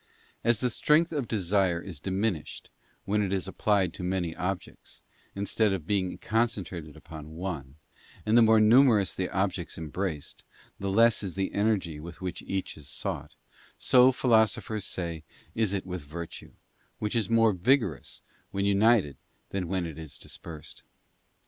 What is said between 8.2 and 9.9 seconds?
and the more numerous the objects